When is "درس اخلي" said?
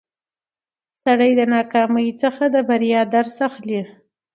3.15-3.81